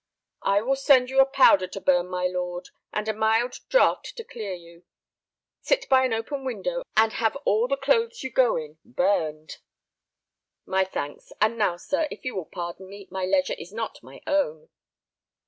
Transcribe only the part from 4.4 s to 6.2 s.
you. Sit by an